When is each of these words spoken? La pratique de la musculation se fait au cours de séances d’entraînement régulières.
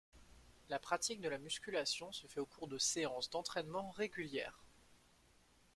La 0.69 0.79
pratique 0.79 1.21
de 1.21 1.29
la 1.29 1.37
musculation 1.37 2.11
se 2.11 2.25
fait 2.25 2.39
au 2.39 2.45
cours 2.47 2.67
de 2.67 2.79
séances 2.79 3.29
d’entraînement 3.29 3.91
régulières. 3.91 4.63